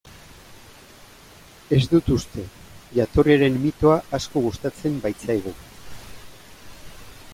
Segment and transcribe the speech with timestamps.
[1.77, 2.45] Ez dut uste,
[3.01, 5.55] jatorriaren mitoa asko gustatzen baitzaigu.